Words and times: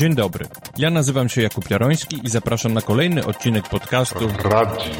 Dzień 0.00 0.14
dobry. 0.14 0.46
Ja 0.78 0.90
nazywam 0.90 1.28
się 1.28 1.42
Jakub 1.42 1.70
Jaroński 1.70 2.20
i 2.24 2.28
zapraszam 2.28 2.74
na 2.74 2.80
kolejny 2.80 3.26
odcinek 3.26 3.68
podcastu 3.68 4.28
Radio 4.44 4.94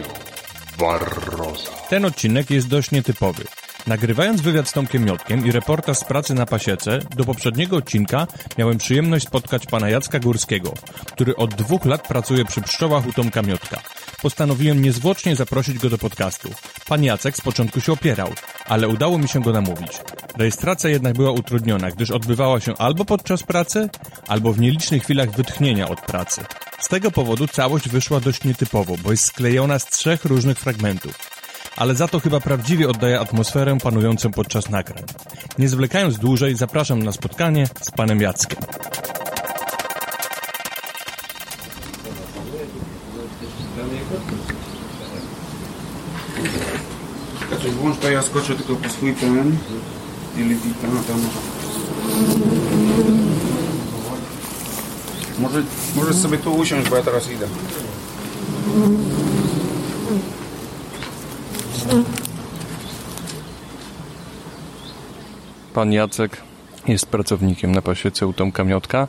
Barroza. 0.79 1.71
Ten 1.89 2.05
odcinek 2.05 2.51
jest 2.51 2.69
dość 2.69 2.91
nietypowy. 2.91 3.45
Nagrywając 3.87 4.41
wywiad 4.41 4.69
z 4.69 4.73
Tomkiem 4.73 5.05
Miotkiem 5.05 5.47
i 5.47 5.53
reportaż 5.53 5.99
z 5.99 6.05
pracy 6.05 6.35
na 6.35 6.47
pasiece, 6.47 6.99
do 7.17 7.25
poprzedniego 7.25 7.77
odcinka 7.77 8.27
miałem 8.59 8.79
przyjemność 8.79 9.27
spotkać 9.27 9.67
pana 9.67 9.89
Jacka 9.89 10.19
Górskiego, 10.19 10.75
który 11.07 11.37
od 11.37 11.55
dwóch 11.55 11.85
lat 11.85 12.09
pracuje 12.09 12.45
przy 12.45 12.61
pszczołach 12.61 13.07
u 13.07 13.13
Tomka 13.13 13.43
Miotka. 13.43 13.81
Postanowiłem 14.23 14.83
niezwłocznie 14.83 15.37
zaprosić 15.37 15.79
go 15.79 15.91
do 15.91 15.99
podcastu. 15.99 16.51
Pan 16.89 17.05
Jacek 17.05 17.37
z 17.37 17.41
początku 17.41 17.81
się 17.81 17.93
opierał, 17.93 18.29
ale 18.67 18.89
udało 18.89 19.19
mi 19.19 19.29
się 19.29 19.43
go 19.43 19.53
namówić. 19.53 19.93
Rejestracja 20.39 20.91
jednak 20.91 21.15
była 21.15 21.31
utrudniona, 21.31 21.91
gdyż 21.91 22.11
odbywała 22.11 22.61
się 22.61 22.77
albo 22.79 23.05
podczas 23.05 23.43
pracy, 23.43 23.89
albo 24.31 24.53
w 24.53 24.61
nielicznych 24.61 25.03
chwilach 25.03 25.31
wytchnienia 25.31 25.89
od 25.89 26.01
pracy. 26.01 26.41
Z 26.81 26.89
tego 26.89 27.11
powodu 27.11 27.49
całość 27.49 27.89
wyszła 27.89 28.21
dość 28.21 28.45
nietypowo, 28.45 28.97
bo 29.05 29.11
jest 29.11 29.25
sklejona 29.25 29.79
z 29.79 29.87
trzech 29.87 30.25
różnych 30.25 30.59
fragmentów 30.59 31.31
ale 31.81 31.95
za 31.95 32.09
to 32.09 32.21
chyba 32.21 32.41
prawdziwie 32.41 32.89
oddaje 32.89 33.21
atmosferę 33.21 33.79
panującą 33.83 34.31
podczas 34.31 34.71
nagrań. 34.71 35.05
Nie 35.59 35.69
zwlekając 35.69 36.19
dłużej, 36.19 36.57
zapraszam 36.57 37.03
na 37.03 37.13
spotkanie 37.13 37.67
z 37.81 37.91
panem 37.91 38.21
Jackiem. 38.21 38.59
Włącz 47.81 47.99
to, 47.99 48.11
ja 48.11 48.23
skoczę 48.23 48.55
tylko 48.55 48.77
po 48.77 48.89
swój 48.89 49.15
ten 49.15 49.57
i 50.37 50.41
leci 50.45 50.75
tam, 50.83 51.05
tam. 51.05 51.21
Może, 55.41 55.63
możesz 55.97 56.17
sobie 56.17 56.39
tu 56.39 56.55
usiąść, 56.55 56.91
bo 56.91 56.97
ja 56.97 57.03
teraz 57.03 57.31
idę. 57.31 57.47
Pan 65.75 65.93
Jacek 65.93 66.37
jest 66.89 67.07
pracownikiem 67.07 67.73
na 67.73 67.83
pasiece 67.83 68.27
u 68.27 68.33
Tomka 68.33 68.65
Miotka. 68.65 69.09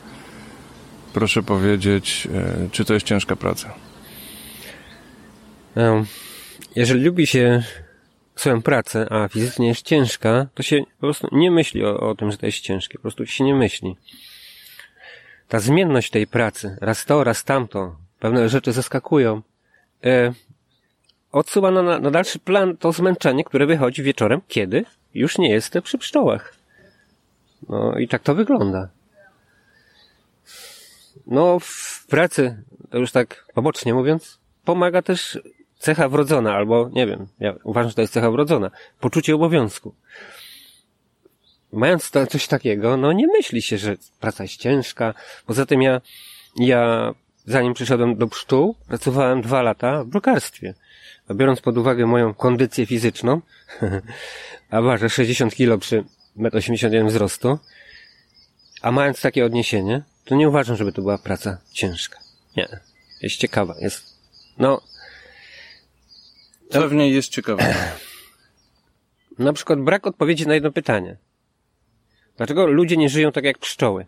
Proszę 1.14 1.44
powiedzieć, 1.44 2.28
e, 2.34 2.70
czy 2.72 2.86
to 2.86 2.94
jest 2.94 3.06
ciężka 3.06 3.36
praca? 3.36 3.74
Um, 5.76 6.06
jeżeli 6.76 7.04
lubi 7.04 7.28
się 7.28 7.64
swoją 8.36 8.62
pracę, 8.62 9.08
a 9.10 9.28
fizycznie 9.28 9.68
jest 9.68 9.82
ciężka, 9.82 10.48
to 10.54 10.64
się 10.64 10.78
po 10.80 11.00
prostu 11.00 11.28
nie 11.32 11.52
myśli 11.52 11.86
o, 11.86 12.00
o 12.00 12.16
tym, 12.16 12.32
że 12.32 12.38
to 12.38 12.46
jest 12.46 12.60
ciężkie. 12.60 12.98
Po 12.98 13.02
prostu 13.02 13.26
się 13.26 13.44
nie 13.44 13.56
myśli. 13.56 13.96
Ta 15.52 15.60
zmienność 15.60 16.10
tej 16.10 16.28
pracy, 16.28 16.78
raz 16.82 17.06
to, 17.06 17.24
raz 17.24 17.44
tamto, 17.44 17.96
pewne 18.20 18.50
rzeczy 18.50 18.72
zaskakują, 18.72 19.42
e, 20.04 20.34
odsuwa 21.32 21.72
na, 21.72 22.00
na 22.00 22.12
dalszy 22.12 22.40
plan 22.40 22.78
to 22.78 22.92
zmęczenie, 22.92 23.44
które 23.44 23.66
wychodzi 23.66 24.04
wieczorem, 24.04 24.42
kiedy 24.48 24.86
już 25.14 25.38
nie 25.38 25.50
jestem 25.50 25.82
przy 25.82 25.98
pszczołach. 25.98 26.56
No 27.70 27.98
i 27.98 28.08
tak 28.08 28.22
to 28.22 28.36
wygląda. 28.36 28.90
No, 31.28 31.60
w 31.60 32.06
pracy, 32.10 32.64
to 32.90 32.98
już 32.98 33.12
tak 33.12 33.46
pobocznie 33.54 33.94
mówiąc, 33.94 34.40
pomaga 34.66 35.02
też 35.02 35.40
cecha 35.80 36.10
wrodzona, 36.10 36.54
albo 36.54 36.90
nie 36.94 37.08
wiem, 37.08 37.28
ja 37.40 37.56
uważam, 37.64 37.90
że 37.90 37.96
to 37.96 38.02
jest 38.02 38.14
cecha 38.14 38.32
wrodzona. 38.32 38.72
Poczucie 39.00 39.36
obowiązku. 39.36 39.96
Mając 41.74 42.12
to, 42.12 42.28
coś 42.28 42.48
takiego, 42.48 42.98
no 42.98 43.12
nie 43.12 43.28
myśli 43.28 43.62
się, 43.62 43.78
że 43.78 43.96
praca 44.20 44.44
jest 44.44 44.58
ciężka. 44.58 45.14
Poza 45.46 45.66
tym 45.66 45.82
ja, 45.82 46.02
ja 46.56 47.14
zanim 47.46 47.74
przyszedłem 47.74 48.16
do 48.16 48.28
pszczół, 48.28 48.76
pracowałem 48.88 49.42
dwa 49.42 49.62
lata 49.62 50.04
w 50.04 50.08
brokarstwie. 50.08 50.74
A 51.28 51.34
biorąc 51.34 51.62
pod 51.62 51.78
uwagę 51.78 52.06
moją 52.06 52.34
kondycję 52.34 52.86
fizyczną, 52.86 53.42
a 54.70 54.82
ważę 54.82 55.10
60 55.10 55.56
kg 55.56 55.78
przy 55.78 56.04
1,81 56.38 56.96
m 56.96 57.08
wzrostu, 57.08 57.60
a 58.82 58.92
mając 58.92 59.22
takie 59.22 59.46
odniesienie, 59.46 60.04
to 60.26 60.36
nie 60.36 60.50
uważam, 60.50 60.76
żeby 60.76 60.92
to 60.92 61.02
była 61.02 61.18
praca 61.18 61.58
ciężka. 61.72 62.20
Nie. 62.58 62.68
Jest 63.22 63.36
ciekawa. 63.36 63.76
Jest, 63.80 64.18
no, 64.58 64.82
Pewnie 66.72 67.10
jest 67.10 67.30
ciekawe. 67.30 67.76
na 69.40 69.54
przykład 69.54 69.80
brak 69.80 70.08
odpowiedzi 70.08 70.48
na 70.48 70.54
jedno 70.54 70.72
pytanie. 70.72 71.18
Dlaczego 72.42 72.68
ludzie 72.68 72.98
nie 72.98 73.10
żyją 73.10 73.32
tak 73.32 73.44
jak 73.44 73.58
pszczoły? 73.58 74.06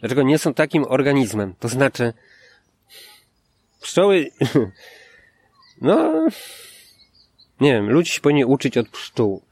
Dlaczego 0.00 0.22
nie 0.22 0.38
są 0.38 0.54
takim 0.54 0.84
organizmem? 0.88 1.54
To 1.60 1.68
znaczy, 1.68 2.12
pszczoły, 3.80 4.30
no, 5.80 6.26
nie 7.60 7.72
wiem, 7.72 7.90
ludzie 7.90 8.12
się 8.12 8.20
powinni 8.20 8.44
uczyć 8.44 8.78
od 8.78 8.88
pszczół. 8.88 9.42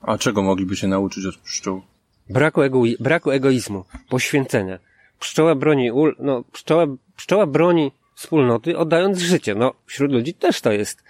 A 0.00 0.18
czego 0.18 0.42
mogliby 0.42 0.76
się 0.76 0.86
nauczyć 0.88 1.26
od 1.26 1.36
pszczół? 1.36 1.82
Braku, 2.30 2.60
egoi- 2.60 2.96
braku 3.00 3.30
egoizmu, 3.30 3.84
poświęcenia. 4.08 4.78
Pszczoła 5.18 5.54
broni, 5.54 5.92
ul, 5.92 6.16
no, 6.18 6.44
pszczoła, 6.52 6.86
pszczoła 7.16 7.46
broni 7.46 7.92
wspólnoty, 8.14 8.78
oddając 8.78 9.18
życie. 9.18 9.54
No, 9.54 9.74
wśród 9.86 10.12
ludzi 10.12 10.34
też 10.34 10.60
to 10.60 10.72
jest. 10.72 11.02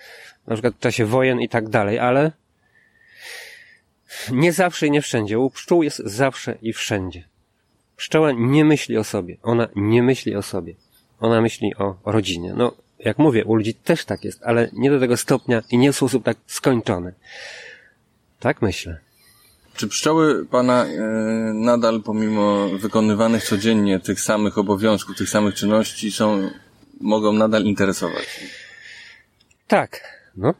Na 0.46 0.54
przykład 0.54 0.74
w 0.74 0.78
czasie 0.78 1.06
wojen 1.06 1.40
i 1.40 1.48
tak 1.48 1.68
dalej, 1.68 1.98
ale 1.98 2.32
nie 4.32 4.52
zawsze 4.52 4.86
i 4.86 4.90
nie 4.90 5.02
wszędzie. 5.02 5.38
U 5.38 5.50
pszczół 5.50 5.82
jest 5.82 5.98
zawsze 5.98 6.58
i 6.62 6.72
wszędzie. 6.72 7.24
Pszczoła 7.96 8.32
nie 8.32 8.64
myśli 8.64 8.96
o 8.96 9.04
sobie. 9.04 9.36
Ona 9.42 9.68
nie 9.76 10.02
myśli 10.02 10.36
o 10.36 10.42
sobie. 10.42 10.74
Ona 11.20 11.40
myśli 11.40 11.74
o 11.76 11.96
rodzinie. 12.04 12.54
No, 12.56 12.72
jak 12.98 13.18
mówię, 13.18 13.44
u 13.44 13.54
ludzi 13.54 13.74
też 13.74 14.04
tak 14.04 14.24
jest, 14.24 14.42
ale 14.42 14.68
nie 14.72 14.90
do 14.90 15.00
tego 15.00 15.16
stopnia 15.16 15.62
i 15.70 15.78
nie 15.78 15.92
w 15.92 15.96
sposób 15.96 16.24
tak 16.24 16.36
skończony. 16.46 17.14
Tak 18.40 18.62
myślę. 18.62 18.98
Czy 19.76 19.88
pszczoły 19.88 20.46
pana 20.46 20.84
e, 20.84 20.98
nadal, 21.54 22.02
pomimo 22.02 22.68
wykonywanych 22.68 23.44
codziennie 23.44 24.00
tych 24.00 24.20
samych 24.20 24.58
obowiązków, 24.58 25.16
tych 25.16 25.28
samych 25.28 25.54
czynności, 25.54 26.12
są, 26.12 26.50
mogą 27.00 27.32
nadal 27.32 27.62
interesować? 27.62 28.40
Tak, 29.68 30.00
no. 30.36 30.54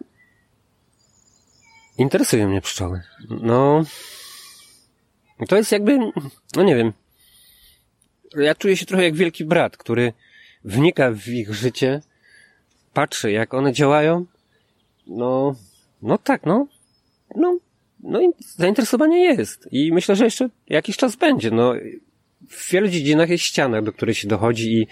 Interesują 2.02 2.48
mnie 2.48 2.60
pszczoły. 2.60 3.02
No. 3.30 3.84
To 5.48 5.56
jest 5.56 5.72
jakby, 5.72 5.98
no 6.56 6.62
nie 6.62 6.76
wiem. 6.76 6.92
Ja 8.36 8.54
czuję 8.54 8.76
się 8.76 8.86
trochę 8.86 9.04
jak 9.04 9.14
wielki 9.14 9.44
brat, 9.44 9.76
który 9.76 10.12
wnika 10.64 11.10
w 11.10 11.28
ich 11.28 11.54
życie, 11.54 12.00
patrzy 12.92 13.32
jak 13.32 13.54
one 13.54 13.72
działają. 13.72 14.26
No, 15.06 15.54
no 16.02 16.18
tak, 16.18 16.46
no. 16.46 16.66
No, 17.36 17.58
no 18.00 18.22
i 18.22 18.28
zainteresowanie 18.38 19.24
jest. 19.24 19.68
I 19.70 19.92
myślę, 19.92 20.16
że 20.16 20.24
jeszcze 20.24 20.48
jakiś 20.68 20.96
czas 20.96 21.16
będzie. 21.16 21.50
No, 21.50 21.74
w 22.48 22.70
wielu 22.70 22.88
dziedzinach 22.88 23.28
jest 23.28 23.44
ściana, 23.44 23.82
do 23.82 23.92
której 23.92 24.14
się 24.14 24.28
dochodzi 24.28 24.72
i 24.72 24.86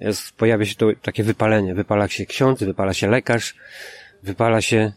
jest, 0.00 0.32
pojawia 0.32 0.66
się 0.66 0.74
to 0.74 0.86
takie 1.02 1.22
wypalenie. 1.22 1.74
Wypala 1.74 2.08
się 2.08 2.26
ksiądz, 2.26 2.62
wypala 2.62 2.94
się 2.94 3.08
lekarz, 3.08 3.54
wypala 4.22 4.60
się, 4.60 4.92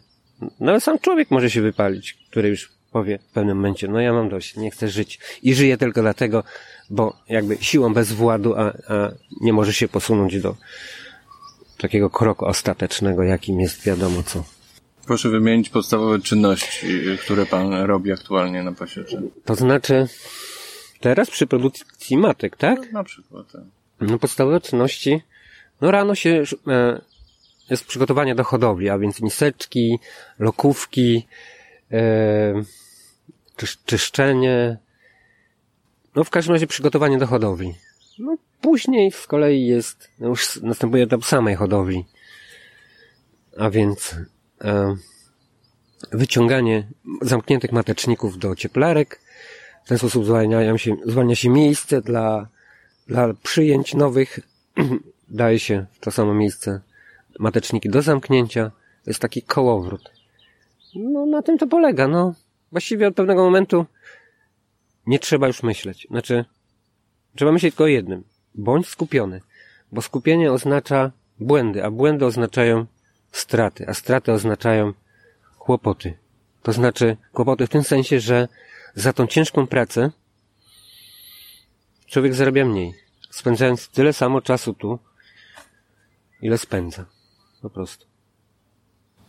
no 0.60 0.72
ale 0.72 0.82
sam 0.82 1.00
człowiek 1.00 1.32
może 1.32 1.50
się 1.50 1.62
wypalić, 1.62 2.18
który 2.30 2.50
już 2.50 2.72
powie 2.92 3.20
w 3.30 3.34
pewnym 3.34 3.58
momencie, 3.58 3.88
no 3.88 4.00
ja 4.00 4.14
mam 4.14 4.30
dość, 4.30 4.56
nie 4.56 4.72
chcę 4.72 4.90
żyć 4.90 5.20
i 5.44 5.56
żyję 5.56 5.78
tylko 5.78 6.02
dlatego, 6.02 6.44
bo 6.90 7.18
jakby 7.30 7.58
siłą 7.62 7.94
bezwładu, 7.94 8.56
a, 8.56 8.74
a 8.88 9.12
nie 9.42 9.54
może 9.54 9.74
się 9.74 9.88
posunąć 9.88 10.42
do 10.42 10.56
takiego 11.78 12.10
kroku 12.10 12.46
ostatecznego, 12.46 13.24
jakim 13.24 13.60
jest 13.60 13.86
wiadomo 13.86 14.24
co. 14.24 14.44
Proszę 15.06 15.30
wymienić 15.30 15.70
podstawowe 15.70 16.20
czynności, 16.20 16.88
które 17.24 17.46
pan 17.46 17.74
robi 17.74 18.12
aktualnie 18.12 18.64
na 18.64 18.72
pasiece. 18.72 19.22
To 19.46 19.56
znaczy, 19.56 20.08
teraz 21.00 21.30
przy 21.30 21.48
produkcji 21.48 22.18
matek, 22.18 22.58
tak? 22.58 22.92
Na 22.92 23.04
przykład. 23.04 23.52
tak. 23.52 23.62
No 24.02 24.20
podstawowe 24.20 24.62
czynności, 24.62 25.22
no 25.82 25.92
rano 25.92 26.16
się 26.16 26.44
e, 26.68 27.02
jest 27.70 27.86
przygotowanie 27.86 28.36
do 28.36 28.44
hodowli, 28.44 28.90
a 28.90 28.98
więc 28.98 29.22
miseczki, 29.22 30.00
lokówki, 30.40 31.28
czysz, 33.56 33.78
czyszczenie, 33.86 34.78
no 36.16 36.24
w 36.24 36.30
każdym 36.30 36.54
razie 36.54 36.68
przygotowanie 36.68 37.18
do 37.18 37.28
hodowli. 37.28 37.74
No 38.20 38.38
później 38.62 39.12
z 39.12 39.28
kolei 39.28 39.66
jest, 39.66 40.12
no 40.20 40.28
już 40.28 40.62
następuje 40.62 41.04
etap 41.04 41.26
samej 41.26 41.56
hodowli, 41.56 42.06
a 43.58 43.70
więc 43.70 44.16
e, 44.62 44.96
wyciąganie 46.12 46.88
zamkniętych 47.22 47.72
mateczników 47.72 48.38
do 48.38 48.56
cieplarek, 48.56 49.22
w 49.86 49.88
ten 49.88 49.98
sposób 49.98 50.26
zwalniają 50.26 50.78
się, 50.78 50.96
zwalnia 51.06 51.36
się 51.36 51.50
miejsce 51.50 52.02
dla 52.02 52.48
dla 53.08 53.34
przyjęć 53.44 53.94
nowych. 53.94 54.40
Daje 55.30 55.60
się 55.60 55.86
to 56.00 56.12
samo 56.12 56.34
miejsce 56.34 56.82
mateczniki 57.40 57.90
do 57.90 58.02
zamknięcia. 58.02 58.72
To 59.04 59.10
jest 59.10 59.20
taki 59.20 59.42
kołowrót. 59.42 60.12
No, 60.96 61.26
na 61.26 61.42
tym 61.42 61.58
to 61.58 61.68
polega, 61.68 62.08
no. 62.08 62.34
Właściwie 62.72 63.08
od 63.08 63.16
pewnego 63.16 63.44
momentu 63.44 63.86
nie 65.08 65.20
trzeba 65.20 65.48
już 65.48 65.64
myśleć. 65.64 66.08
Znaczy, 66.10 66.46
trzeba 67.36 67.52
myśleć 67.52 67.74
tylko 67.74 67.84
o 67.84 67.88
jednym. 67.88 68.24
Bądź 68.56 68.88
skupiony, 68.88 69.42
bo 69.92 70.02
skupienie 70.02 70.52
oznacza 70.52 71.12
błędy, 71.40 71.84
a 71.84 71.92
błędy 71.92 72.26
oznaczają 72.26 72.86
straty, 73.32 73.88
a 73.88 73.94
straty 73.94 74.32
oznaczają 74.32 74.94
kłopoty. 75.60 76.14
To 76.64 76.72
znaczy 76.72 77.18
kłopoty 77.34 77.68
w 77.68 77.70
tym 77.70 77.84
sensie, 77.84 78.20
że 78.20 78.48
za 78.96 79.14
tą 79.14 79.28
ciężką 79.28 79.68
pracę 79.68 80.12
człowiek 82.08 82.36
zarabia 82.36 82.66
mniej, 82.66 82.94
spędzając 83.30 83.90
tyle 83.90 84.14
samo 84.14 84.42
czasu 84.42 84.74
tu, 84.74 85.00
ile 86.42 86.58
spędza. 86.58 87.06
Po 87.68 87.72
prostu. 87.74 88.06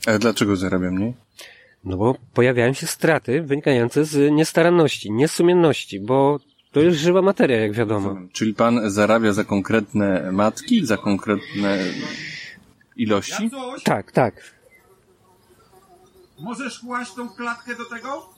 Ale 0.06 0.18
dlaczego 0.18 0.56
zarabia 0.56 0.90
mniej? 0.90 1.14
No 1.84 1.96
bo 1.96 2.14
pojawiają 2.34 2.72
się 2.72 2.86
straty 2.86 3.42
wynikające 3.42 4.04
z 4.04 4.32
niestaranności, 4.32 5.12
niesumienności, 5.12 6.00
bo 6.00 6.38
to 6.72 6.80
jest 6.80 6.98
żywa 6.98 7.22
materia, 7.22 7.60
jak 7.60 7.72
wiadomo. 7.72 8.16
Czyli 8.32 8.54
pan 8.54 8.90
zarabia 8.90 9.32
za 9.32 9.44
konkretne 9.44 10.32
matki, 10.32 10.86
za 10.86 10.96
konkretne 10.96 11.78
ilości? 12.96 13.50
Tak, 13.84 14.12
tak. 14.12 14.34
Możesz 16.40 16.78
kłaść 16.80 17.14
tą 17.14 17.28
klatkę 17.28 17.74
do 17.76 17.84
tego? 17.84 18.28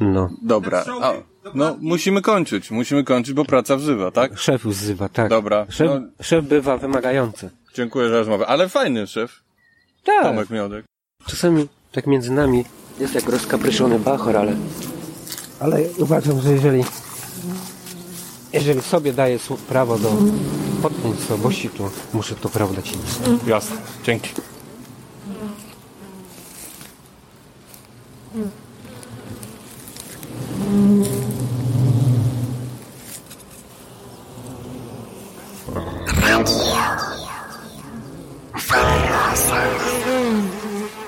No. 0.00 0.30
Dobra. 0.42 0.84
A, 1.02 1.12
no, 1.54 1.76
musimy 1.80 2.22
kończyć, 2.22 2.70
musimy 2.70 3.04
kończyć, 3.04 3.34
bo 3.34 3.44
praca 3.44 3.76
wzywa, 3.76 4.10
tak? 4.10 4.38
Szef 4.38 4.64
wzywa, 4.64 5.08
tak. 5.08 5.30
Dobra, 5.30 5.66
Szef, 5.68 5.90
no. 5.90 6.24
szef 6.24 6.44
bywa 6.44 6.76
wymagający. 6.76 7.50
Dziękuję 7.74 8.08
za 8.08 8.14
rozmowę. 8.16 8.46
Ale 8.46 8.68
fajny 8.68 9.06
szef, 9.06 9.42
Tak. 10.04 10.22
Tomek 10.22 10.50
Miodek. 10.50 10.84
Czasami 11.26 11.68
tak 11.92 12.06
między 12.06 12.32
nami 12.32 12.64
jest 13.00 13.14
jak 13.14 13.28
rozkapryszony 13.28 13.98
bachor, 13.98 14.36
ale... 14.36 14.56
Ale 15.60 15.78
uważam, 15.98 16.40
że 16.40 16.52
jeżeli... 16.52 16.84
Jeżeli 18.52 18.82
sobie 18.82 19.12
daję 19.12 19.38
prawo 19.68 19.98
do 19.98 20.12
potknięć 20.82 21.20
słabości, 21.20 21.70
to 21.70 21.90
muszę 22.12 22.34
to 22.34 22.48
prawo 22.48 22.74
dać 22.74 22.92
innym. 22.92 23.38
Jasne, 23.46 23.76
dzięki. 24.04 24.30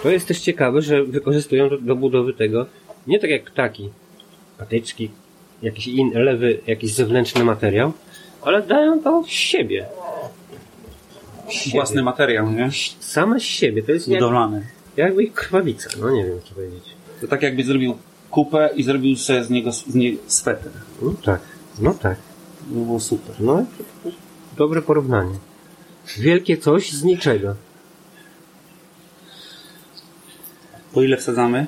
To 0.02 0.10
jest 0.10 0.28
też 0.28 0.40
ciekawe, 0.40 0.82
że 0.82 1.04
wykorzystują 1.04 1.68
do, 1.68 1.78
do 1.78 1.96
budowy 1.96 2.32
tego 2.34 2.66
nie 3.06 3.18
tak 3.18 3.30
jak 3.30 3.44
ptaki, 3.44 3.90
patyczki, 4.58 5.10
jakiś 5.62 5.86
in, 5.86 6.10
lewy, 6.14 6.58
jakiś 6.66 6.94
zewnętrzny 6.94 7.44
materiał, 7.44 7.92
ale 8.42 8.62
dają 8.62 9.02
to 9.02 9.24
z 9.24 9.28
siebie. 9.28 9.86
Z 11.48 11.52
siebie. 11.52 11.72
Własny 11.72 12.02
materiał, 12.02 12.50
nie? 12.50 12.70
Same 13.00 13.40
z 13.40 13.42
siebie. 13.42 13.82
To 13.82 13.92
jest 13.92 14.08
jak, 14.08 14.20
Budowlany. 14.20 14.66
jakby 14.96 15.22
ich 15.22 15.32
krwawica. 15.32 15.90
No 16.00 16.10
nie 16.10 16.24
wiem, 16.24 16.38
co 16.44 16.54
powiedzieć. 16.54 16.84
To 17.20 17.26
tak 17.28 17.42
jakby 17.42 17.64
zrobił 17.64 17.96
kupę 18.30 18.70
i 18.76 18.82
zrobił 18.82 19.16
sobie 19.16 19.44
z 19.44 19.50
niego 19.50 19.72
z 19.72 19.94
niej 19.94 20.18
sweter. 20.26 20.72
No 21.02 21.14
tak, 21.24 21.40
no 21.78 21.94
tak. 21.94 22.16
To 22.68 22.74
było 22.74 23.00
super. 23.00 23.34
No, 23.40 23.64
dobre 24.56 24.82
porównanie. 24.82 25.34
Wielkie 26.18 26.56
coś 26.56 26.92
z 26.92 27.04
niczego. 27.04 27.54
Po 30.94 31.02
ile 31.02 31.16
wsadzamy? 31.16 31.66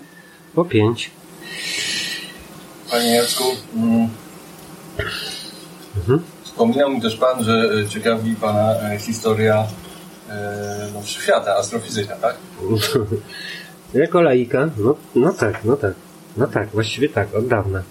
Po 0.55 0.65
pięć. 0.65 1.11
Panie 2.91 3.15
Jacku, 3.15 3.45
mm, 3.77 4.09
wspominał 6.45 6.91
mi 6.91 7.01
też 7.01 7.17
Pan, 7.17 7.45
że 7.45 7.71
e, 7.85 7.89
ciekawi 7.89 8.37
Pana 8.37 8.75
e, 8.75 8.99
historia 8.99 9.67
e, 10.31 10.89
no, 10.95 11.03
wszechświata, 11.03 11.57
astrofizyka, 11.57 12.17
tak? 12.17 12.37
jako 13.95 14.21
laika, 14.23 14.71
no, 14.79 14.97
no 15.15 15.33
tak, 15.33 15.65
no 15.65 15.77
tak. 15.77 15.95
No 16.37 16.47
tak, 16.47 16.69
właściwie 16.69 17.09
tak, 17.09 17.35
od 17.35 17.47
dawna. 17.47 17.83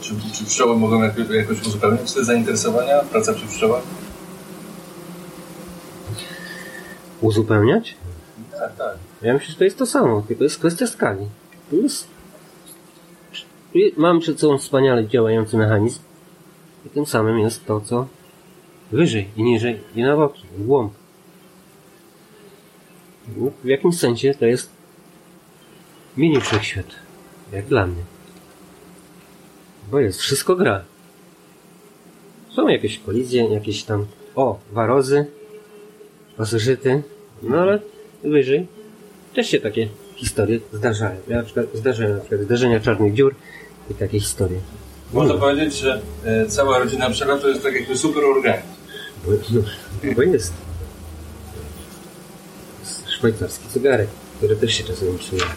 Czy, 0.00 0.14
czy 0.34 0.44
pszczoły 0.44 0.76
mogą 0.76 1.02
jakoś, 1.02 1.24
jakoś 1.30 1.66
uzupełnić 1.66 2.12
te 2.12 2.24
zainteresowania, 2.24 3.00
praca 3.00 3.32
przy 3.32 3.46
pszczołach? 3.46 3.82
Uzupełniać? 7.20 7.96
Tak, 8.58 8.76
tak. 8.76 8.96
Ja 9.22 9.34
myślę, 9.34 9.52
że 9.52 9.58
to 9.58 9.64
jest 9.64 9.78
to 9.78 9.86
samo, 9.86 10.22
tylko 10.28 10.44
jest 10.44 10.58
kwestia 10.58 10.86
skali. 10.86 11.26
Tu 11.70 11.82
jest... 11.82 12.08
Mam 13.96 14.20
przed 14.20 14.40
sobą 14.40 14.58
wspaniale 14.58 15.08
działający 15.08 15.56
mechanizm 15.56 16.00
i 16.86 16.90
tym 16.90 17.06
samym 17.06 17.38
jest 17.38 17.66
to, 17.66 17.80
co 17.80 18.06
wyżej 18.92 19.28
i 19.36 19.42
niżej 19.42 19.80
i 19.94 20.02
na 20.02 20.16
boki, 20.16 20.42
w 20.56 20.66
głąb. 20.66 20.92
No, 23.36 23.50
w 23.64 23.66
jakimś 23.66 23.98
sensie 23.98 24.34
to 24.34 24.46
jest 24.46 24.70
mini 26.16 26.40
wszechświat, 26.40 26.86
jak 27.52 27.66
dla 27.66 27.86
mnie. 27.86 28.02
Bo 29.90 30.00
jest, 30.00 30.20
wszystko 30.20 30.56
gra. 30.56 30.84
Są 32.50 32.68
jakieś 32.68 32.98
kolizje, 32.98 33.44
jakieś 33.44 33.84
tam, 33.84 34.06
o, 34.36 34.58
warozy, 34.72 35.26
pasożyty, 36.36 37.02
no 37.42 37.58
ale 37.58 37.78
wyżej 38.24 38.66
też 39.34 39.48
się 39.48 39.60
takie 39.60 39.88
historie 40.16 40.60
zdarzają. 40.72 41.16
Ja 41.28 41.36
na 41.36 41.42
przykład 41.42 41.66
zdarzają 41.74 42.14
na 42.14 42.20
przykład 42.20 42.40
zdarzenia 42.40 42.80
czarnych 42.80 43.14
dziur 43.14 43.34
i 43.90 43.94
takie 43.94 44.20
historie. 44.20 44.58
Można 45.12 45.34
powiedzieć, 45.34 45.78
że 45.78 46.00
e, 46.24 46.46
cała 46.46 46.78
rodzina 46.78 47.10
pszczoła 47.10 47.38
to 47.38 47.48
jest 47.48 47.62
tak 47.62 47.74
jakby 47.74 47.96
super 47.96 48.24
organizm. 48.24 48.66
Bo, 49.26 49.32
no, 49.52 50.12
bo 50.16 50.22
jest. 50.22 50.52
Szwajcarski 53.08 53.68
cygarek, 53.68 54.08
który 54.36 54.56
też 54.56 54.74
się 54.74 54.84
czasem 54.84 55.18
przyjmuje. 55.18 55.50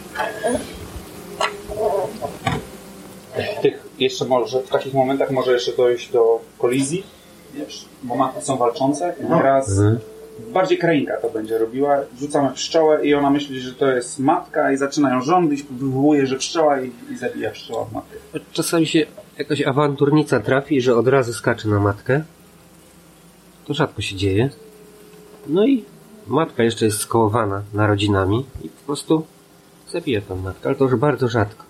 Tych 3.61 3.73
jeszcze 3.99 4.25
może, 4.25 4.61
w 4.61 4.69
takich 4.69 4.93
momentach 4.93 5.31
może 5.31 5.51
jeszcze 5.51 5.71
dojść 5.73 6.11
do 6.11 6.39
kolizji, 6.57 7.03
wiesz, 7.53 7.85
bo 8.03 8.15
matki 8.15 8.45
są 8.45 8.57
walczące 8.57 9.15
i 9.23 9.27
teraz 9.27 9.69
Mhm. 9.69 9.99
Bardziej 10.53 10.77
krainka 10.77 11.17
to 11.21 11.29
będzie 11.29 11.57
robiła. 11.57 11.97
Rzucamy 12.19 12.51
pszczołę 12.53 13.05
i 13.05 13.13
ona 13.13 13.29
myśli, 13.29 13.59
że 13.59 13.73
to 13.73 13.87
jest 13.87 14.19
matka 14.19 14.71
i 14.71 14.77
zaczynają 14.77 15.21
rządzić, 15.21 15.63
wywołuje, 15.63 16.27
że 16.27 16.35
pszczoła 16.35 16.81
i, 16.81 16.91
i 17.13 17.17
zabija 17.17 17.51
pszczoła 17.51 17.85
w 17.85 17.93
matkę. 17.93 18.17
Czasami 18.51 18.85
się 18.85 19.05
jakaś 19.37 19.61
awanturnica 19.61 20.39
trafi, 20.39 20.81
że 20.81 20.95
od 20.95 21.07
razu 21.07 21.33
skacze 21.33 21.69
na 21.69 21.79
matkę. 21.79 22.23
To 23.65 23.73
rzadko 23.73 24.01
się 24.01 24.15
dzieje. 24.15 24.49
No 25.47 25.67
i 25.67 25.83
matka 26.27 26.63
jeszcze 26.63 26.85
jest 26.85 26.99
skołowana 26.99 27.63
narodzinami 27.73 28.45
i 28.63 28.69
po 28.69 28.85
prostu 28.85 29.25
zabija 29.91 30.21
tą 30.21 30.35
matkę, 30.35 30.69
ale 30.69 30.75
to 30.75 30.83
już 30.83 30.95
bardzo 30.95 31.27
rzadko. 31.27 31.67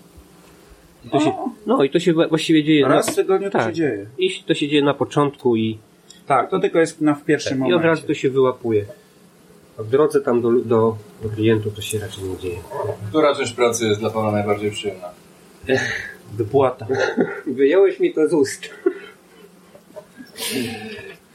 I 1.04 1.10
to 1.10 1.20
się, 1.20 1.32
no 1.66 1.84
i 1.84 1.90
to 1.90 2.00
się 2.00 2.12
właściwie 2.12 2.64
dzieje 2.64 2.88
Raz 2.88 3.06
na, 3.06 3.12
w 3.12 3.16
tygodniu 3.16 3.50
to 3.50 3.58
tak. 3.58 3.66
się 3.66 3.72
dzieje. 3.72 4.06
I 4.18 4.42
to 4.46 4.54
się 4.54 4.68
dzieje 4.68 4.82
na 4.82 4.94
początku 4.94 5.56
i, 5.56 5.78
Tak, 6.28 6.50
to 6.50 6.58
tylko 6.58 6.78
jest 6.78 7.00
na 7.00 7.14
w 7.14 7.24
pierwszym 7.24 7.56
i 7.56 7.60
momencie. 7.60 7.76
od 7.76 7.84
razu 7.84 8.06
to 8.06 8.14
się 8.14 8.30
wyłapuje. 8.30 8.84
A 9.78 9.82
w 9.82 9.88
drodze 9.88 10.20
tam 10.20 10.42
do, 10.42 10.52
do, 10.52 10.96
do 11.22 11.28
klientów 11.28 11.74
to 11.74 11.82
się 11.82 11.98
raczej 11.98 12.24
nie 12.24 12.38
dzieje. 12.38 12.58
Która 13.08 13.34
część 13.34 13.52
pracy 13.52 13.86
jest 13.86 14.00
dla 14.00 14.10
Pana 14.10 14.30
najbardziej 14.30 14.70
przyjemna? 14.70 15.08
Wypłata. 16.38 16.86
Wyjąłeś 17.46 18.00
mi 18.00 18.14
to 18.14 18.28
z 18.28 18.32
ust. 18.32 18.70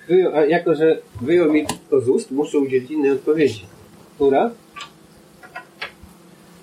Wyjął, 0.08 0.36
a 0.36 0.46
jako, 0.46 0.76
że 0.76 0.98
wyjął 1.22 1.54
mi 1.54 1.66
to 1.90 2.02
z 2.02 2.10
ust, 2.10 2.32
muszę 2.32 2.60
udzielić 2.60 2.92
innej 2.92 3.12
odpowiedzi. 3.12 3.66
Która? 4.16 4.52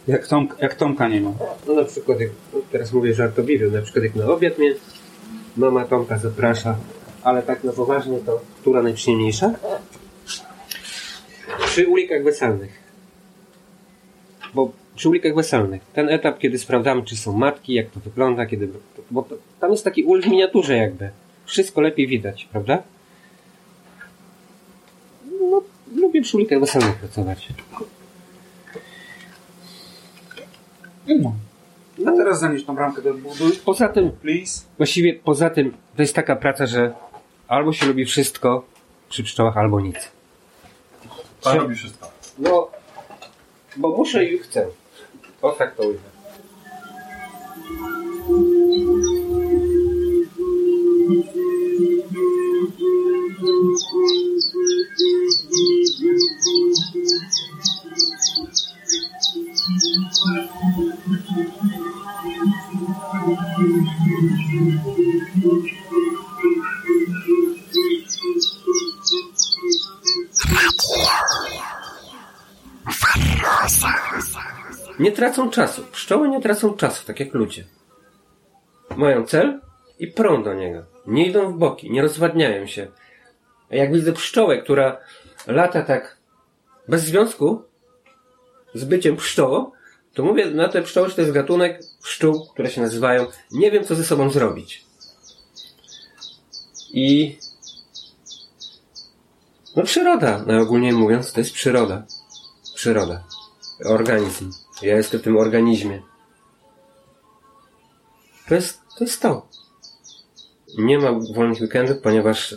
Jak, 0.08 0.26
Tomka, 0.26 0.56
jak 0.60 0.74
Tomka 0.74 1.08
nie 1.08 1.20
ma. 1.20 1.32
No 1.66 1.74
na 1.74 1.84
przykład, 1.84 2.20
jak, 2.20 2.30
no 2.54 2.60
teraz 2.72 2.92
mówię 2.92 3.14
żartobliwie, 3.14 3.66
na 3.66 3.82
przykład 3.82 4.04
jak 4.04 4.14
na 4.14 4.26
obiad 4.26 4.58
mnie 4.58 4.74
mama 5.56 5.84
Tomka 5.84 6.18
zaprasza, 6.18 6.76
ale 7.22 7.42
tak 7.42 7.64
na 7.64 7.72
poważnie 7.72 8.18
to 8.18 8.40
która 8.60 8.82
najprzyjemniejsza? 8.82 9.50
Przy 11.66 11.88
ulikach 11.88 12.24
weselnych. 12.24 12.80
Bo 14.54 14.72
przy 14.96 15.08
ulikach 15.08 15.34
weselnych, 15.34 15.82
ten 15.92 16.08
etap, 16.08 16.38
kiedy 16.38 16.58
sprawdzamy, 16.58 17.02
czy 17.02 17.16
są 17.16 17.32
matki, 17.32 17.74
jak 17.74 17.90
to 17.90 18.00
wygląda, 18.00 18.46
kiedy. 18.46 18.68
Bo 19.10 19.22
to, 19.22 19.36
tam 19.60 19.70
jest 19.70 19.84
taki 19.84 20.04
ul 20.04 20.22
w 20.22 20.26
miniaturze, 20.26 20.76
jakby. 20.76 21.10
Wszystko 21.44 21.80
lepiej 21.80 22.06
widać, 22.06 22.48
prawda? 22.52 22.82
No, 25.50 25.62
lubię 25.96 26.22
przy 26.22 26.36
ulikach 26.36 26.60
weselnych 26.60 26.96
pracować. 26.96 27.48
No. 31.08 31.34
A 32.06 32.12
teraz 32.12 32.40
zanieś 32.40 32.64
tą 32.64 32.74
bramkę 32.74 33.02
do 33.02 33.14
budu. 33.14 33.44
Poza 33.64 33.88
tym, 33.88 34.10
Please. 34.10 34.64
Właściwie 34.76 35.14
poza 35.14 35.50
tym 35.50 35.74
to 35.96 36.02
jest 36.02 36.14
taka 36.14 36.36
praca, 36.36 36.66
że 36.66 36.92
albo 37.50 37.72
się 37.72 37.86
lubi 37.86 38.04
wszystko 38.04 38.64
przy 39.08 39.22
pszczołach, 39.24 39.56
albo 39.56 39.80
nic. 39.80 39.96
Pan 41.42 41.58
robi 41.58 41.74
wszystko. 41.74 42.10
No, 42.38 42.70
bo 43.76 43.96
muszę 43.96 44.24
i 44.24 44.38
chcę. 44.38 44.66
O 45.42 45.52
tak 45.52 45.74
to 45.74 45.82
ujmę. 45.82 46.10
Tracą 75.20 75.50
czasu. 75.50 75.82
Pszczoły 75.92 76.28
nie 76.28 76.40
tracą 76.40 76.74
czasu, 76.74 77.06
tak 77.06 77.20
jak 77.20 77.34
ludzie. 77.34 77.64
Mają 78.96 79.26
cel 79.26 79.60
i 79.98 80.06
prą 80.06 80.42
do 80.42 80.54
niego. 80.54 80.84
Nie 81.06 81.26
idą 81.26 81.52
w 81.52 81.58
boki, 81.58 81.90
nie 81.90 82.02
rozwadniają 82.02 82.66
się. 82.66 82.88
A 83.70 83.76
jak 83.76 83.92
widzę 83.92 84.12
pszczołę, 84.12 84.62
która 84.62 85.00
lata 85.46 85.82
tak 85.82 86.16
bez 86.88 87.02
związku 87.02 87.62
z 88.74 88.84
byciem 88.84 89.16
pszczołą, 89.16 89.70
to 90.14 90.22
mówię 90.22 90.46
na 90.46 90.68
te 90.68 90.82
pszczoły, 90.82 91.08
że 91.08 91.14
to 91.14 91.20
jest 91.20 91.32
gatunek 91.32 91.80
pszczół, 92.02 92.46
które 92.52 92.70
się 92.70 92.80
nazywają 92.80 93.26
nie 93.52 93.70
wiem 93.70 93.84
co 93.84 93.94
ze 93.94 94.04
sobą 94.04 94.30
zrobić. 94.30 94.84
I 96.92 97.38
no 99.76 99.82
przyroda, 99.82 100.44
najogólniej 100.46 100.92
mówiąc, 100.92 101.32
to 101.32 101.40
jest 101.40 101.52
przyroda. 101.52 102.06
Przyroda. 102.74 103.24
Organizm. 103.84 104.50
Ja 104.82 104.96
jestem 104.96 105.20
w 105.20 105.22
tym 105.22 105.36
organizmie. 105.36 106.02
To 108.48 108.54
jest 108.54 108.80
to. 108.98 109.04
Jest 109.04 109.22
to. 109.22 109.48
Nie 110.78 110.98
ma 110.98 111.12
wolnych 111.34 111.60
weekendów, 111.60 111.98
ponieważ 112.02 112.56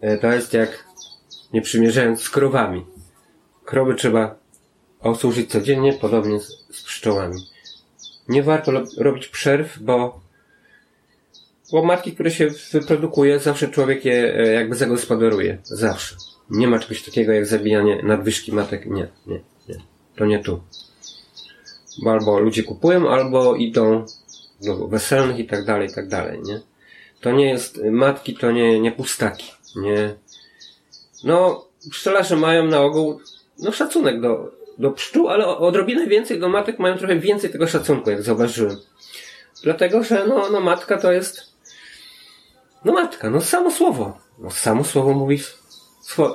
e, 0.00 0.18
to 0.18 0.26
jest 0.32 0.52
jak 0.52 0.84
nie 1.52 1.62
przymierzając 1.62 2.22
z 2.22 2.30
krowami. 2.30 2.86
Krowy 3.64 3.94
trzeba 3.94 4.34
obsłużyć 5.00 5.50
codziennie, 5.50 5.92
podobnie 5.92 6.40
z, 6.40 6.66
z 6.70 6.82
pszczołami. 6.82 7.36
Nie 8.28 8.42
warto 8.42 8.72
robić 8.98 9.28
przerw, 9.28 9.78
bo 9.78 10.20
bo 11.72 11.84
matki, 11.84 12.12
które 12.12 12.30
się 12.30 12.48
wyprodukuje, 12.72 13.38
zawsze 13.38 13.68
człowiek 13.68 14.04
je 14.04 14.34
e, 14.34 14.46
jakby 14.46 14.74
zagospodaruje. 14.74 15.58
Zawsze. 15.62 16.16
Nie 16.50 16.68
ma 16.68 16.78
czegoś 16.78 17.02
takiego 17.02 17.32
jak 17.32 17.46
zabijanie 17.46 18.02
nadwyżki 18.02 18.52
matek. 18.52 18.86
Nie, 18.86 19.08
nie, 19.26 19.40
nie. 19.68 19.74
To 20.16 20.26
nie 20.26 20.38
tu. 20.38 20.60
Bo 22.02 22.10
albo 22.10 22.40
ludzie 22.40 22.62
kupują, 22.62 23.10
albo 23.10 23.54
idą 23.56 24.06
do 24.62 24.88
weselnych 24.88 25.38
i 25.38 25.46
tak 25.46 25.64
dalej, 25.64 25.88
i 25.88 25.94
tak 25.94 26.08
dalej, 26.08 26.40
nie? 26.42 26.60
To 27.20 27.32
nie 27.32 27.48
jest, 27.48 27.80
matki 27.90 28.34
to 28.34 28.52
nie, 28.52 28.80
nie 28.80 28.92
pustaki, 28.92 29.52
nie. 29.76 30.14
No, 31.24 31.66
pszczelarze 31.90 32.36
mają 32.36 32.66
na 32.66 32.80
ogół, 32.80 33.20
no 33.58 33.72
szacunek 33.72 34.20
do, 34.20 34.52
do 34.78 34.90
pszczół, 34.90 35.28
ale 35.28 35.46
odrobinę 35.46 36.06
więcej 36.06 36.40
do 36.40 36.48
matek 36.48 36.78
mają 36.78 36.98
trochę 36.98 37.16
więcej 37.16 37.50
tego 37.50 37.66
szacunku, 37.66 38.10
jak 38.10 38.22
zauważyłem. 38.22 38.76
Dlatego, 39.62 40.02
że 40.02 40.26
no, 40.26 40.50
no 40.50 40.60
matka 40.60 40.98
to 40.98 41.12
jest, 41.12 41.42
no 42.84 42.92
matka, 42.92 43.30
no 43.30 43.40
samo 43.40 43.70
słowo. 43.70 44.18
No 44.38 44.50
samo 44.50 44.84
słowo 44.84 45.14
mówi 45.14 45.38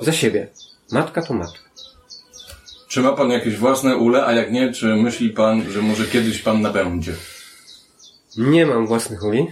za 0.01 0.11
siebie. 0.11 0.47
Matka 0.91 1.21
to 1.21 1.33
matka. 1.33 1.64
Czy 2.95 3.01
ma 3.01 3.13
pan 3.13 3.31
jakieś 3.31 3.57
własne 3.57 3.97
ule, 3.97 4.25
a 4.25 4.33
jak 4.33 4.51
nie, 4.51 4.73
czy 4.73 4.95
myśli 4.95 5.29
pan, 5.29 5.71
że 5.71 5.81
może 5.81 6.05
kiedyś 6.05 6.41
pan 6.41 6.61
nabędzie? 6.61 7.13
Nie 8.37 8.65
mam 8.65 8.87
własnych 8.87 9.23
uli. 9.23 9.47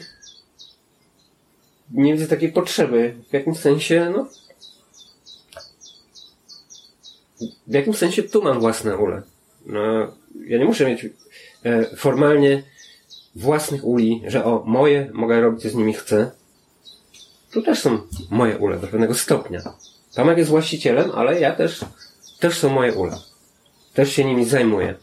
Nie 1.91 2.13
widzę 2.13 2.27
takiej 2.27 2.51
potrzeby. 2.51 3.15
W 3.29 3.33
jakimś 3.33 3.59
sensie, 3.59 4.13
no. 4.15 4.27
W 7.67 7.73
jakimś 7.73 7.97
sensie 7.97 8.23
tu 8.23 8.41
mam 8.41 8.59
własne 8.59 8.97
ule. 8.97 9.21
No, 9.65 9.81
ja 10.47 10.57
nie 10.57 10.65
muszę 10.65 10.85
mieć 10.85 11.05
e, 11.63 11.95
formalnie 11.95 12.63
własnych 13.35 13.85
uli, 13.85 14.21
że 14.27 14.45
o, 14.45 14.63
moje, 14.65 15.09
mogę 15.13 15.41
robić 15.41 15.63
co 15.63 15.69
z 15.69 15.75
nimi 15.75 15.93
chcę. 15.93 16.31
Tu 17.51 17.61
też 17.61 17.79
są 17.79 18.01
moje 18.29 18.57
ule 18.57 18.79
do 18.79 18.87
pewnego 18.87 19.13
stopnia. 19.13 19.61
Tomek 20.15 20.37
jest 20.37 20.49
właścicielem, 20.49 21.11
ale 21.11 21.39
ja 21.39 21.55
też, 21.55 21.85
też 22.39 22.57
są 22.57 22.69
moje 22.69 22.93
ule. 22.93 23.32
Też 23.93 24.13
się 24.13 24.25
nimi 24.25 24.45
zajmuję. 24.45 24.95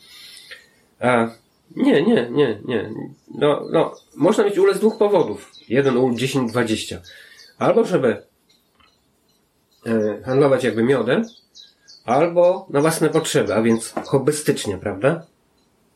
A, 1.01 1.31
nie, 1.77 2.03
nie, 2.03 2.31
nie, 2.31 2.61
nie. 2.65 2.91
No, 3.35 3.67
no, 3.71 3.95
można 4.17 4.45
mieć 4.45 4.59
ule 4.59 4.75
z 4.75 4.79
dwóch 4.79 4.99
powodów. 4.99 5.53
Jeden 5.69 5.97
ul 5.97 6.15
10, 6.15 6.51
20. 6.51 7.01
Albo 7.59 7.85
żeby 7.85 8.23
e, 9.87 10.23
handlować 10.25 10.65
jakby 10.65 10.83
miodem, 10.83 11.25
albo 12.05 12.67
na 12.71 12.81
własne 12.81 13.09
potrzeby, 13.09 13.55
a 13.55 13.63
więc 13.63 13.95
hobbystycznie, 14.05 14.79
prawda? 14.79 15.27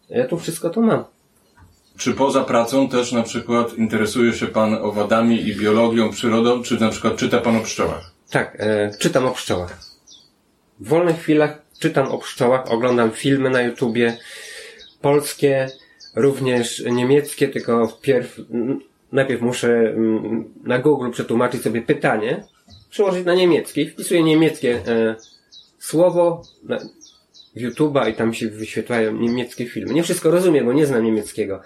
Ja 0.09 0.27
tu 0.27 0.39
wszystko 0.39 0.71
to 0.71 0.81
mam. 0.81 1.05
Czy 1.97 2.15
poza 2.15 2.45
pracą 2.45 2.89
też 2.89 3.13
na 3.13 3.23
przykład 3.23 3.75
interesuje 3.75 4.33
się 4.33 4.47
pan 4.47 4.75
owadami 4.75 5.49
i 5.49 5.57
biologią, 5.57 6.11
przyrodą, 6.11 6.63
czy 6.63 6.81
na 6.81 6.89
przykład 6.89 7.17
czyta 7.17 7.41
pan 7.41 7.57
o 7.57 7.61
pszczołach? 7.61 8.11
Tak, 8.31 8.57
e, 8.59 8.91
czytam 8.99 9.27
o 9.27 9.31
pszczołach. 9.31 9.79
W 10.81 10.89
wolnych 10.89 11.17
chwilach 11.17 11.64
czytam 11.79 12.07
o 12.07 12.19
pszczołach, 12.19 12.73
oglądam 12.73 13.11
filmy 13.11 13.51
na 13.51 13.63
YouTubie, 13.63 14.17
polskie, 15.01 15.69
również 16.17 16.85
niemieckie, 16.91 17.49
tylko 17.49 17.87
wpierw, 17.87 18.41
najpierw 19.13 19.43
muszę 19.43 19.69
m, 19.69 20.45
na 20.63 20.79
Google 20.79 21.11
przetłumaczyć 21.11 21.63
sobie 21.63 21.83
pytanie, 21.83 22.45
przełożyć 22.91 23.27
na 23.27 23.35
niemiecki, 23.35 23.91
wpisuję 23.91 24.23
niemieckie 24.23 24.81
e, 24.87 25.15
słowo 25.79 26.43
na 26.63 26.79
YouTube'a 27.57 28.11
i 28.11 28.15
tam 28.15 28.35
się 28.35 28.49
wyświetlają 28.49 29.17
niemieckie 29.17 29.67
filmy. 29.67 29.95
Nie 29.95 30.03
wszystko 30.03 30.31
rozumiem, 30.31 30.67
bo 30.67 30.73
nie 30.73 30.87
znam 30.87 31.05
niemieckiego, 31.05 31.61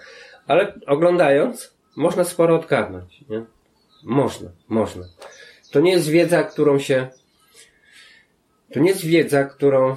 ale 0.47 0.73
oglądając 0.87 1.73
można 1.95 2.23
sporo 2.23 2.55
odgadnąć, 2.55 3.23
nie? 3.29 3.43
Można, 4.03 4.49
można. 4.69 5.05
To 5.71 5.79
nie 5.79 5.91
jest 5.91 6.09
wiedza, 6.09 6.43
którą 6.43 6.79
się. 6.79 7.07
To 8.73 8.79
nie 8.79 8.89
jest 8.89 9.05
wiedza, 9.05 9.43
którą. 9.43 9.95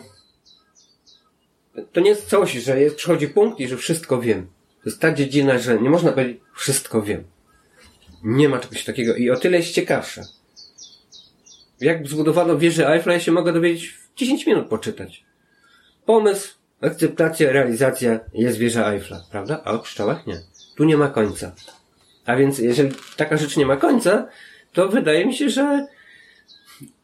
To 1.93 2.01
nie 2.01 2.11
jest 2.11 2.29
coś, 2.29 2.53
że 2.53 2.81
jest, 2.81 2.97
przychodzi 2.97 3.29
punkt 3.29 3.61
i 3.61 3.69
że 3.69 3.77
wszystko 3.77 4.21
wiem. 4.21 4.47
To 4.83 4.91
jest 4.91 5.01
ta 5.01 5.13
dziedzina, 5.13 5.59
że 5.59 5.81
nie 5.81 5.91
można 5.91 6.13
powiedzieć 6.13 6.41
wszystko 6.55 7.03
wiem. 7.03 7.25
Nie 8.25 8.49
ma 8.49 8.59
czegoś 8.59 8.85
takiego 8.85 9.15
i 9.15 9.31
o 9.31 9.37
tyle 9.37 9.57
jest 9.57 9.71
ciekawsze. 9.71 10.23
Jak 11.81 12.09
zbudowano 12.09 12.59
wieżę 12.59 12.89
Eiffla, 12.89 13.13
ja 13.13 13.21
się 13.21 13.33
mogę 13.33 13.53
dowiedzieć 13.53 13.89
w 13.89 14.15
10 14.17 14.47
minut 14.47 14.67
poczytać. 14.67 15.25
Pomysł, 16.07 16.55
akceptacja, 16.81 17.53
realizacja 17.53 18.21
jest 18.35 18.59
wieża 18.59 18.93
Eiffla, 18.93 19.25
prawda? 19.31 19.63
A 19.65 19.73
o 19.73 19.79
pszczołach 19.79 20.27
nie. 20.27 20.41
Tu 20.77 20.85
nie 20.85 20.97
ma 20.97 21.09
końca. 21.09 21.53
A 22.27 22.37
więc 22.37 22.59
jeżeli 22.59 22.95
taka 23.17 23.37
rzecz 23.37 23.57
nie 23.57 23.67
ma 23.67 23.77
końca, 23.77 24.29
to 24.73 24.89
wydaje 24.89 25.27
mi 25.27 25.35
się, 25.35 25.51
że 25.51 25.87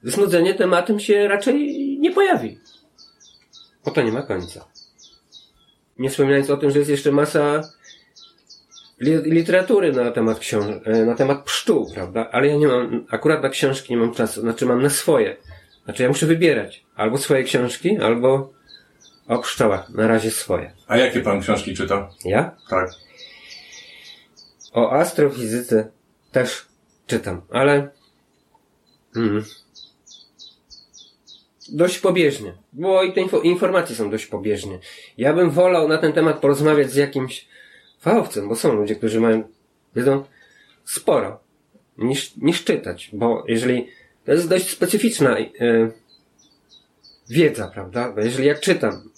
znudzenie 0.03 0.55
tematem 0.55 1.01
się 1.01 1.29
raczej 1.29 1.75
nie 2.01 2.11
pojawi. 2.13 2.59
Bo 3.85 3.91
to 3.91 4.03
nie 4.03 4.13
ma 4.13 4.23
końca. 4.23 4.69
Nie 5.99 6.11
wspominając 6.11 6.51
o 6.51 6.57
tym, 6.57 6.71
że 6.71 6.79
jest 6.79 6.91
jeszcze 6.91 7.13
masa 7.13 7.63
li- 9.01 9.23
literatury 9.31 9.93
na 9.93 10.11
temat 10.11 10.39
książ- 10.39 10.81
e, 10.85 11.05
na 11.05 11.15
temat 11.15 11.45
pszczół, 11.45 11.91
prawda? 11.95 12.29
Ale 12.33 12.47
ja 12.49 12.57
nie 12.57 12.69
mam, 12.69 13.07
akurat 13.11 13.43
na 13.43 13.49
książki 13.49 13.93
nie 13.93 13.97
mam 14.01 14.15
czasu, 14.15 14.41
znaczy 14.41 14.67
mam 14.67 14.83
na 14.83 14.91
swoje. 14.91 15.37
Znaczy 15.85 16.03
ja 16.03 16.09
muszę 16.09 16.27
wybierać. 16.27 16.85
Albo 16.97 17.19
swoje 17.19 17.43
książki, 17.43 17.99
albo 17.99 18.53
o 19.29 19.39
pszczołach. 19.39 19.91
Na 19.91 20.07
razie 20.09 20.31
swoje. 20.31 20.73
A 20.87 20.97
jakie 20.97 21.21
pan 21.21 21.41
książki 21.41 21.75
czyta? 21.75 22.11
Ja? 22.25 22.57
Tak. 22.71 22.91
O 24.73 24.93
astrofizyce 24.93 25.91
też 26.33 26.67
czytam, 27.07 27.43
ale 27.51 27.91
mm, 29.17 29.45
dość 31.69 31.99
pobieżnie, 31.99 32.55
bo 32.73 33.03
i 33.03 33.13
te 33.13 33.21
info, 33.21 33.41
informacje 33.41 33.97
są 33.97 34.11
dość 34.11 34.27
pobieżnie. 34.27 34.79
Ja 35.19 35.33
bym 35.33 35.51
wolał 35.51 35.89
na 35.89 35.99
ten 35.99 36.13
temat 36.13 36.41
porozmawiać 36.41 36.91
z 36.91 36.97
jakimś 36.97 37.49
fachowcem, 38.01 38.49
bo 38.49 38.57
są 38.57 38.73
ludzie, 38.73 38.97
którzy 38.97 39.21
mają 39.21 39.43
wiedzą 39.97 40.25
sporo 40.85 41.41
niż, 41.99 42.37
niż 42.37 42.65
czytać, 42.65 43.11
bo 43.13 43.45
jeżeli 43.49 43.89
to 44.25 44.33
jest 44.33 44.49
dość 44.49 44.71
specyficzna 44.71 45.39
e, 45.39 45.45
wiedza, 47.31 47.71
prawda? 47.75 48.13
Bo 48.13 48.21
jeżeli 48.21 48.49
jak 48.49 48.61
czytam 48.61 49.11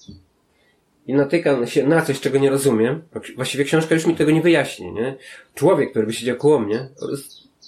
i 1.07 1.14
natykam 1.14 1.66
się 1.66 1.87
na 1.87 2.02
coś, 2.02 2.21
czego 2.21 2.38
nie 2.38 2.50
rozumiem, 2.50 3.02
właściwie 3.37 3.64
książka 3.64 3.95
już 3.95 4.07
mi 4.07 4.16
tego 4.16 4.30
nie 4.30 4.42
wyjaśni, 4.42 4.92
nie? 4.92 5.16
Człowiek, 5.54 5.90
który 5.90 6.07
by 6.07 6.12
siedział 6.12 6.37
koło 6.37 6.59
mnie, 6.59 6.88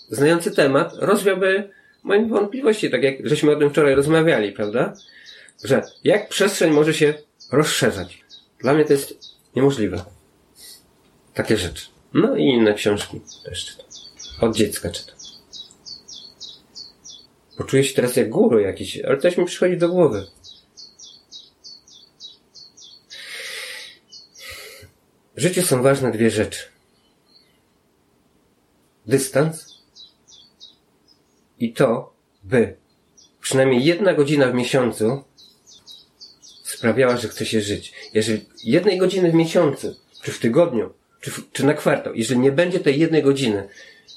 znający 0.09 0.51
temat, 0.51 0.93
rozwiałby 0.97 1.71
moje 2.03 2.27
wątpliwości, 2.27 2.91
tak 2.91 3.03
jak 3.03 3.29
żeśmy 3.29 3.53
o 3.53 3.57
tym 3.57 3.71
wczoraj 3.71 3.95
rozmawiali, 3.95 4.53
prawda? 4.53 4.95
Że 5.65 5.83
jak 6.05 6.29
przestrzeń 6.29 6.71
może 6.71 6.95
się 6.95 7.15
rozszerzać. 7.53 8.25
Dla 8.61 8.75
mnie 8.75 8.85
to 8.85 8.93
jest 8.93 9.15
niemożliwe. 9.57 10.05
Takie 11.35 11.57
rzeczy. 11.57 11.87
No 12.15 12.37
i 12.37 12.43
inne 12.43 12.75
książki 12.75 13.21
też 13.45 13.67
czytam. 13.67 13.87
Od 14.41 14.57
dziecka 14.57 14.91
czytam. 14.91 15.17
Poczuję 17.57 17.85
się 17.85 17.95
teraz 17.95 18.17
jak 18.17 18.29
guru 18.29 18.61
jakiś, 18.61 18.99
ale 19.01 19.19
coś 19.19 19.37
mi 19.37 19.45
przychodzi 19.45 19.77
do 19.77 19.89
głowy. 19.89 20.27
W 25.37 25.41
życiu 25.41 25.63
są 25.63 25.83
ważne 25.83 26.13
dwie 26.13 26.31
rzeczy. 26.31 26.73
dystans 29.07 29.72
i 31.63 31.73
to, 31.73 32.13
by 32.43 32.77
przynajmniej 33.41 33.85
jedna 33.85 34.15
godzina 34.15 34.49
w 34.49 34.55
miesiącu 34.55 35.25
sprawiała, 36.65 37.17
że 37.17 37.29
chce 37.29 37.47
się 37.47 37.61
żyć. 37.61 37.93
Jeżeli 38.15 38.45
jednej 38.65 38.99
godziny 38.99 39.31
w 39.31 39.35
miesiącu, 39.35 39.97
czy 40.23 40.33
w 40.33 40.39
tygodniu, 40.39 40.93
czy, 41.21 41.31
w, 41.31 41.53
czy 41.53 41.67
na 41.67 41.75
kwartał, 41.75 42.15
jeżeli 42.15 42.41
nie 42.41 42.53
będzie 42.53 42.81
tej 42.81 42.99
jednej 42.99 43.23
godziny, 43.23 43.69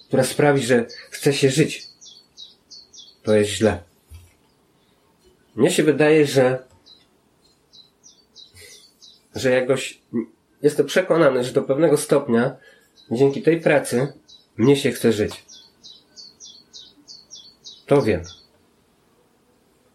która 0.08 0.24
sprawi, 0.24 0.64
że 0.64 0.86
chce 1.12 1.34
się 1.34 1.50
żyć, 1.50 1.88
to 3.24 3.36
jest 3.36 3.50
źle. 3.50 3.84
Mnie 5.56 5.72
się 5.72 5.84
wydaje, 5.84 6.26
że 6.28 6.64
że 9.36 9.52
jakoś 9.52 10.02
jestem 10.62 10.86
przekonany, 10.86 11.44
że 11.44 11.54
do 11.54 11.62
pewnego 11.62 11.98
stopnia 11.98 12.58
dzięki 13.12 13.42
tej 13.42 13.62
pracy 13.62 14.14
mnie 14.58 14.76
się 14.76 14.92
chce 14.92 15.12
żyć. 15.12 15.46
To 17.86 18.02
wiem. 18.02 18.22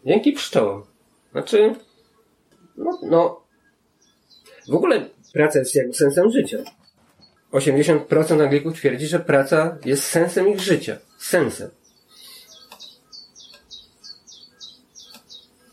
Dzięki 0.05 0.33
pszczołom. 0.33 0.83
Znaczy, 1.31 1.75
no, 2.77 2.99
no, 3.03 3.41
w 4.67 4.75
ogóle 4.75 5.09
praca 5.33 5.59
jest 5.59 5.75
jakby 5.75 5.93
sensem 5.93 6.31
życia. 6.31 6.57
80% 7.51 8.41
Anglików 8.43 8.73
twierdzi, 8.73 9.07
że 9.07 9.19
praca 9.19 9.77
jest 9.85 10.03
sensem 10.03 10.47
ich 10.47 10.59
życia. 10.59 10.97
Sensem. 11.17 11.69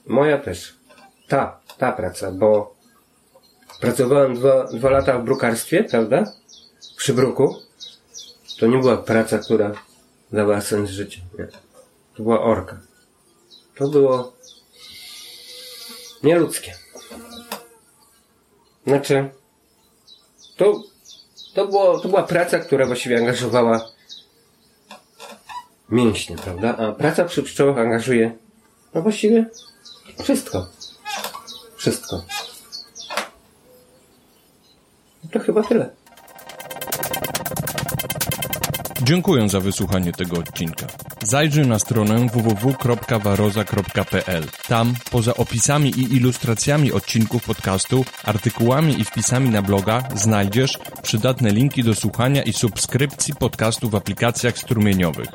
Moja 0.07 0.39
też. 0.39 0.75
Ta, 1.29 1.61
ta 1.79 1.93
praca, 1.93 2.33
bo 2.33 2.75
pracowałem 3.81 4.35
dwa, 4.35 4.65
dwa 4.65 4.91
lata 4.91 5.19
w 5.19 5.25
brukarstwie, 5.25 5.85
prawda? 5.85 6.33
Przy 6.97 7.15
bruku. 7.15 7.57
To 8.59 8.67
nie 8.67 8.79
była 8.79 8.97
praca, 8.97 9.39
która 9.39 9.73
dawała 10.33 10.61
sens 10.61 10.91
życia. 10.91 11.21
Nie. 11.39 11.68
To 12.19 12.23
była 12.23 12.43
orka. 12.43 12.81
To 13.75 13.89
było 13.89 14.33
nieludzkie. 16.23 16.75
Znaczy, 18.87 19.31
to, 20.57 20.83
to, 21.55 21.67
było, 21.67 21.99
to 22.01 22.09
była 22.09 22.23
praca, 22.23 22.59
która 22.59 22.87
właściwie 22.87 23.19
angażowała 23.19 23.91
mięśnie, 25.89 26.37
prawda? 26.37 26.77
A 26.77 26.93
praca 26.93 27.25
przy 27.25 27.43
pszczołach 27.43 27.79
angażuje, 27.79 28.39
no 28.95 29.03
właściwie 29.03 29.47
wszystko. 30.23 30.67
Wszystko. 31.77 32.25
To 35.33 35.39
chyba 35.39 35.63
tyle. 35.63 35.98
Dziękuję 39.03 39.49
za 39.49 39.61
wysłuchanie 39.61 40.13
tego 40.13 40.39
odcinka. 40.39 40.87
Zajrzyj 41.23 41.67
na 41.67 41.79
stronę 41.79 42.27
www.waroza.pl. 42.33 44.45
Tam, 44.69 44.95
poza 45.11 45.35
opisami 45.35 45.91
i 45.91 46.17
ilustracjami 46.17 46.93
odcinków 46.93 47.45
podcastu, 47.45 48.05
artykułami 48.25 49.01
i 49.01 49.05
wpisami 49.05 49.51
na 49.51 49.63
bloga, 49.63 50.09
znajdziesz 50.15 50.79
przydatne 51.03 51.51
linki 51.51 51.85
do 51.85 51.95
słuchania 51.95 52.43
i 52.43 52.53
subskrypcji 52.53 53.35
podcastu 53.35 53.91
w 53.91 53.95
aplikacjach 53.95 54.59
strumieniowych. 54.59 55.29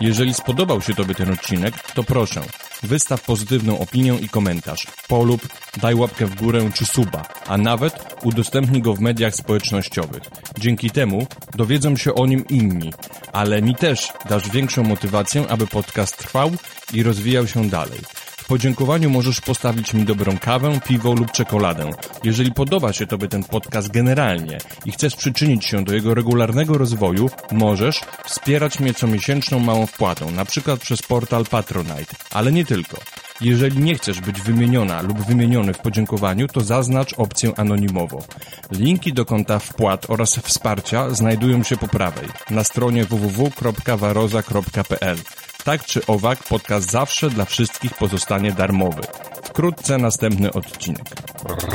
Jeżeli 0.00 0.34
spodobał 0.34 0.82
się 0.82 0.94
Tobie 0.94 1.14
ten 1.14 1.32
odcinek, 1.32 1.74
to 1.94 2.04
proszę, 2.04 2.40
wystaw 2.86 3.22
pozytywną 3.22 3.78
opinię 3.78 4.14
i 4.20 4.28
komentarz. 4.28 4.86
Polub, 5.08 5.48
daj 5.76 5.94
łapkę 5.94 6.26
w 6.26 6.34
górę 6.34 6.70
czy 6.74 6.86
suba, 6.86 7.22
a 7.46 7.58
nawet 7.58 8.16
udostępnij 8.22 8.82
go 8.82 8.94
w 8.94 9.00
mediach 9.00 9.34
społecznościowych. 9.34 10.22
Dzięki 10.58 10.90
temu 10.90 11.26
dowiedzą 11.54 11.96
się 11.96 12.14
o 12.14 12.26
nim 12.26 12.44
inni, 12.48 12.92
ale 13.32 13.62
mi 13.62 13.74
też 13.74 14.12
dasz 14.28 14.50
większą 14.50 14.82
motywację, 14.82 15.44
aby 15.48 15.66
podcast 15.66 16.16
trwał 16.18 16.50
i 16.92 17.02
rozwijał 17.02 17.46
się 17.46 17.68
dalej. 17.68 18.00
W 18.44 18.46
podziękowaniu 18.46 19.10
możesz 19.10 19.40
postawić 19.40 19.94
mi 19.94 20.04
dobrą 20.04 20.38
kawę, 20.38 20.80
piwo 20.88 21.12
lub 21.12 21.32
czekoladę. 21.32 21.90
Jeżeli 22.24 22.52
podoba 22.52 22.92
się 22.92 23.06
Tobie 23.06 23.28
ten 23.28 23.44
podcast 23.44 23.90
generalnie 23.90 24.58
i 24.84 24.92
chcesz 24.92 25.16
przyczynić 25.16 25.64
się 25.64 25.84
do 25.84 25.94
jego 25.94 26.14
regularnego 26.14 26.78
rozwoju, 26.78 27.30
możesz 27.52 28.00
wspierać 28.24 28.80
mnie 28.80 28.94
comiesięczną 28.94 29.58
małą 29.58 29.86
wpłatą, 29.86 30.30
na 30.30 30.44
przykład 30.44 30.80
przez 30.80 31.02
portal 31.02 31.44
Patronite, 31.44 32.16
ale 32.30 32.52
nie 32.52 32.64
tylko. 32.64 32.96
Jeżeli 33.40 33.78
nie 33.78 33.94
chcesz 33.94 34.20
być 34.20 34.40
wymieniona 34.40 35.02
lub 35.02 35.26
wymieniony 35.26 35.74
w 35.74 35.78
podziękowaniu, 35.78 36.48
to 36.48 36.60
zaznacz 36.60 37.12
opcję 37.12 37.52
anonimowo. 37.56 38.22
Linki 38.70 39.12
do 39.12 39.24
konta 39.24 39.58
wpłat 39.58 40.10
oraz 40.10 40.38
wsparcia 40.38 41.10
znajdują 41.10 41.62
się 41.62 41.76
po 41.76 41.88
prawej, 41.88 42.28
na 42.50 42.64
stronie 42.64 43.04
www.waroza.pl. 43.04 45.16
Tak 45.64 45.84
czy 45.84 46.06
owak, 46.06 46.38
podcast 46.42 46.90
zawsze 46.90 47.30
dla 47.30 47.44
wszystkich 47.44 47.94
pozostanie 47.94 48.52
darmowy. 48.52 49.02
Wkrótce 49.42 49.98
następny 49.98 50.52
odcinek. 50.52 51.04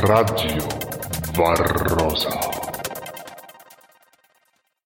Radio 0.03 0.57
Barroza. 1.37 2.58